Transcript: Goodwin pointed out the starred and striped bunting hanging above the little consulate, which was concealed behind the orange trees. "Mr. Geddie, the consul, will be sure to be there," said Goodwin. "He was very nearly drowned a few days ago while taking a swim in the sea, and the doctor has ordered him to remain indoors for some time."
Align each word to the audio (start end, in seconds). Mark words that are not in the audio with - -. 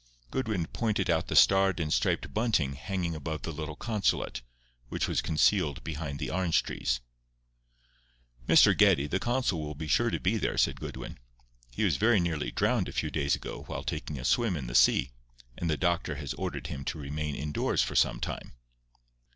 Goodwin 0.31 0.65
pointed 0.65 1.11
out 1.11 1.27
the 1.27 1.35
starred 1.35 1.79
and 1.79 1.93
striped 1.93 2.33
bunting 2.33 2.73
hanging 2.73 3.13
above 3.13 3.43
the 3.43 3.51
little 3.51 3.75
consulate, 3.75 4.41
which 4.89 5.07
was 5.07 5.21
concealed 5.21 5.83
behind 5.83 6.17
the 6.17 6.31
orange 6.31 6.63
trees. 6.63 7.01
"Mr. 8.47 8.75
Geddie, 8.75 9.05
the 9.05 9.19
consul, 9.19 9.61
will 9.61 9.75
be 9.75 9.87
sure 9.87 10.09
to 10.09 10.19
be 10.19 10.37
there," 10.37 10.57
said 10.57 10.79
Goodwin. 10.81 11.19
"He 11.69 11.83
was 11.83 11.97
very 11.97 12.19
nearly 12.19 12.49
drowned 12.49 12.89
a 12.89 12.93
few 12.93 13.11
days 13.11 13.35
ago 13.35 13.61
while 13.67 13.83
taking 13.83 14.17
a 14.17 14.25
swim 14.25 14.57
in 14.57 14.65
the 14.65 14.73
sea, 14.73 15.11
and 15.55 15.69
the 15.69 15.77
doctor 15.77 16.15
has 16.15 16.33
ordered 16.33 16.65
him 16.65 16.83
to 16.85 16.97
remain 16.97 17.35
indoors 17.35 17.83
for 17.83 17.93
some 17.93 18.19
time." 18.19 18.53